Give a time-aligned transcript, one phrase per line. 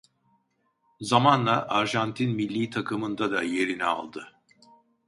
[1.01, 4.33] Zamanla Arjantin millî takımında da yerini aldı.